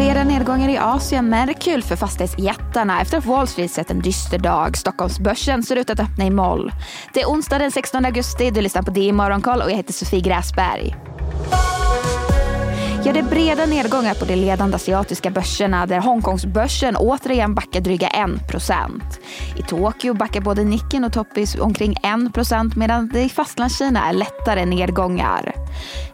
[0.00, 3.90] breda nedgångar i Asien men det är kul för fastighetsjättarna efter att Wall Street sett
[3.90, 4.76] en dyster dag.
[4.76, 6.72] Stockholmsbörsen ser ut att öppna i moll.
[7.14, 10.20] Det är onsdag den 16 augusti, du lyssnar på DI Morgonkoll och jag heter Sofie
[10.20, 11.09] Gräsberg.
[13.04, 18.08] Ja, det är breda nedgångar på de ledande asiatiska börserna där Hongkongsbörsen återigen backar dryga
[18.08, 19.00] 1%.
[19.56, 24.64] I Tokyo backar både Nikken och Toppis omkring 1% medan det i Fastlandskina är lättare
[24.64, 25.54] nedgångar.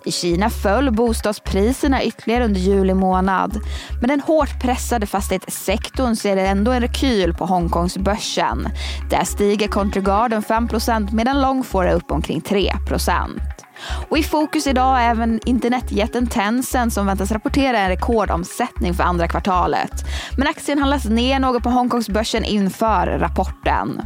[0.04, 3.61] I Kina föll bostadspriserna ytterligare under juli månad.
[4.00, 8.68] Men den hårt pressade fastighetssektorn ser ändå en rekyl på Hongkongsbörsen.
[9.11, 13.55] Där stiger Country Garden 5% medan Longfor är upp omkring 3%.
[14.08, 19.29] Och i fokus idag är även internetjätten Tencent som väntas rapportera en rekordomsättning för andra
[19.29, 20.04] kvartalet.
[20.36, 24.02] Men aktien handlas ner något på Hongkongsbörsen inför rapporten.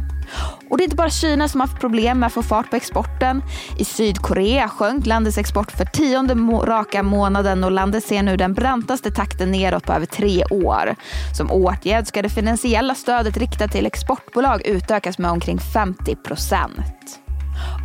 [0.69, 2.75] Och det är inte bara Kina som har haft problem med att få fart på
[2.75, 3.43] exporten.
[3.77, 6.33] I Sydkorea sjönk landets export för tionde
[6.65, 10.95] raka månaden och landet ser nu den brantaste takten neråt på över tre år.
[11.37, 17.21] Som åtgärd ska det finansiella stödet riktat till exportbolag utökas med omkring 50 procent.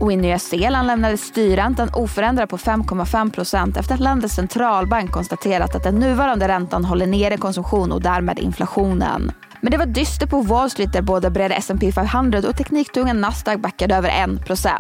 [0.01, 5.75] Och i Nya Zeeland lämnades styrräntan oförändrad på 5,5 procent efter att landets centralbank konstaterat
[5.75, 9.33] att den nuvarande räntan håller nere konsumtion och därmed inflationen.
[9.61, 13.59] Men det var dyster på Wall Street där både breda S&P 500 och tekniktunga Nasdaq
[13.59, 14.71] backade över 1%.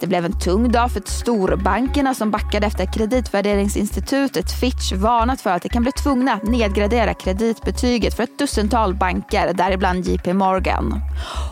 [0.00, 5.50] Det blev en tung dag för storbankerna som backade efter att kreditvärderingsinstitutet Fitch varnat för
[5.50, 11.00] att de kan bli tvungna att nedgradera kreditbetyget för ett dussintal banker, däribland JP Morgan.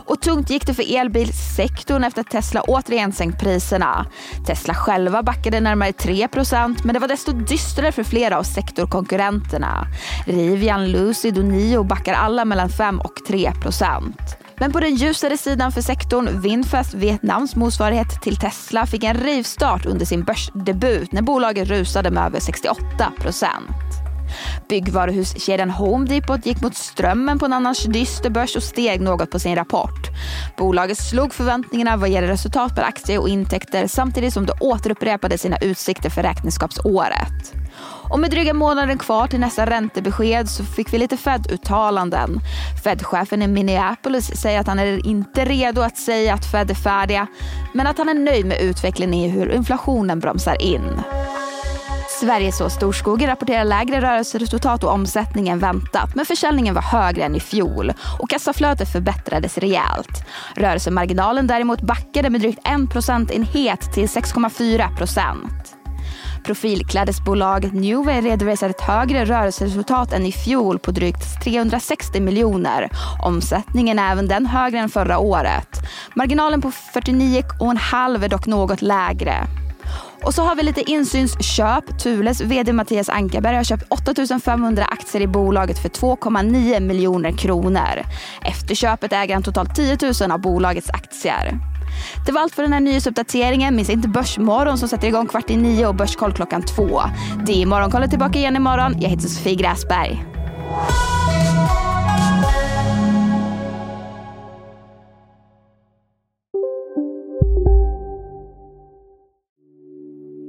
[0.05, 4.05] Och tungt gick det för elbilsektorn efter att Tesla återigen sänkt priserna.
[4.45, 9.87] Tesla själva backade närmare 3% men det var desto dystrare för flera av sektorkonkurrenterna.
[10.25, 13.53] Rivian, Lucid och Nio backar alla mellan 5 och 3
[14.59, 19.85] men på den ljusare sidan för sektorn, Vinfast, Vietnams motsvarighet till Tesla, fick en rivstart
[19.85, 24.03] under sin börsdebut när bolaget rusade med över 68 procent.
[24.69, 29.39] Byggvaruhuskedjan Home Depot gick mot strömmen på en annars dyster börs och steg något på
[29.39, 30.09] sin rapport.
[30.57, 35.57] Bolaget slog förväntningarna vad gäller resultat per aktie och intäkter samtidigt som det återupprepade sina
[35.57, 37.62] utsikter för räkenskapsåret.
[38.13, 42.39] Och med dryga månaden kvar till nästa räntebesked så fick vi lite Fed-uttalanden.
[42.83, 47.27] Fed-chefen i Minneapolis säger att han är inte redo att säga att Fed är färdiga,
[47.73, 51.01] men att han är nöjd med utvecklingen i hur inflationen bromsar in.
[52.19, 57.35] Sveriges så Storskogen rapporterar lägre rörelseresultat och omsättning än väntat, men försäljningen var högre än
[57.35, 60.23] i fjol och kassaflödet förbättrades rejält.
[60.55, 65.72] Rörelsemarginalen däremot backade med drygt 1 procentenhet till 6,4 procent.
[66.43, 72.89] Profilklädesbolaget Newway redovisar ett högre rörelseresultat än i fjol på drygt 360 miljoner.
[73.23, 75.69] Omsättningen är även den högre än förra året.
[76.15, 79.47] Marginalen på 49,5 är dock något lägre.
[80.23, 81.99] Och så har vi lite insynsköp.
[81.99, 88.03] Thules vd Mattias Ankarberg har köpt 8500 aktier i bolaget för 2,9 miljoner kronor.
[88.41, 91.72] Efter köpet äger han totalt 10 000 av bolagets aktier.
[92.25, 93.75] Det var allt för den här nyhetsuppdateringen.
[93.75, 97.01] Minns inte Börsmorgon som sätter igång kvart i nio och Börskoll klockan två.
[97.45, 98.95] Det är Morgonkollet tillbaka igen imorgon.
[99.01, 100.25] Jag heter Sofie Gräsberg.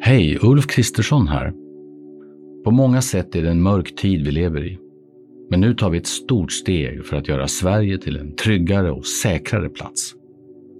[0.06, 1.53] Hej, Ulf Kristersson här.
[2.65, 4.78] På många sätt är det en mörk tid vi lever i.
[5.50, 9.06] Men nu tar vi ett stort steg för att göra Sverige till en tryggare och
[9.06, 10.15] säkrare plats.